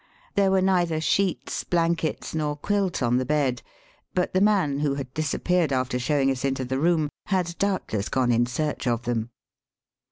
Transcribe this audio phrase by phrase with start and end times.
[0.33, 3.61] There were neither sheets, blankets, nor quilt on the bed;
[4.15, 8.09] but the man, who had disappeared after show ing us into the room, had doubtless
[8.09, 9.29] gone in search of them.